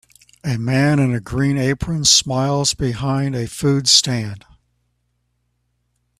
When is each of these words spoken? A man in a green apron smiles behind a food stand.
A 0.43 0.57
man 0.57 0.97
in 0.97 1.13
a 1.13 1.19
green 1.19 1.59
apron 1.59 2.05
smiles 2.05 2.73
behind 2.73 3.35
a 3.35 3.45
food 3.45 3.87
stand. 3.87 4.43